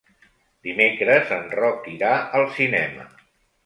Dimecres 0.67 1.35
en 1.37 1.47
Roc 1.61 1.87
irà 1.95 2.17
al 2.41 2.51
cinema. 2.61 3.11